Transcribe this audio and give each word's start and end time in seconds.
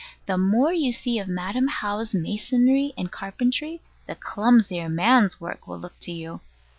The 0.25 0.35
more 0.35 0.73
you 0.73 0.91
see 0.91 1.19
of 1.19 1.27
Madam 1.27 1.67
How's 1.67 2.15
masonry 2.15 2.91
and 2.97 3.11
carpentry, 3.11 3.81
the 4.07 4.15
clumsier 4.15 4.89
man's 4.89 5.39
work 5.39 5.67
will 5.67 5.77
look 5.77 5.99
to 5.99 6.11
you. 6.11 6.41